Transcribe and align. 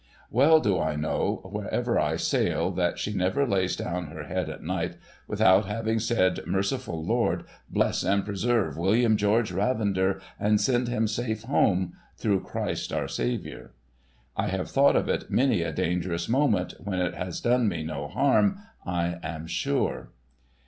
Well 0.31 0.59
do 0.59 0.79
I 0.79 0.95
know 0.95 1.41
wherever 1.45 1.99
I 1.99 2.15
sail 2.15 2.71
that 2.71 2.97
she 2.97 3.13
never 3.13 3.45
lays 3.45 3.75
down 3.75 4.07
her 4.07 4.23
head 4.23 4.49
at 4.49 4.63
night 4.63 4.95
without 5.27 5.65
having 5.67 5.99
said,' 5.99 6.39
Merciful 6.47 7.05
Lord! 7.05 7.43
bless 7.69 8.01
and 8.01 8.25
preserve 8.25 8.77
William 8.77 9.15
George 9.15 9.51
Ravender, 9.51 10.19
and 10.39 10.59
send 10.59 10.87
him 10.87 11.05
safe 11.07 11.43
home, 11.43 11.93
through 12.17 12.39
Christ 12.39 12.91
our 12.91 13.07
Saviour!' 13.07 13.73
I 14.35 14.47
have 14.47 14.71
thought 14.71 14.95
of 14.95 15.07
it 15.07 15.25
in 15.29 15.35
many 15.35 15.61
a 15.61 15.71
dangerous 15.71 16.27
moment, 16.27 16.73
when 16.79 16.97
it 16.97 17.13
has 17.13 17.39
done 17.39 17.67
me 17.67 17.83
no 17.83 18.07
harm, 18.07 18.57
I 18.83 19.19
am 19.21 19.45
sure. 19.45 20.09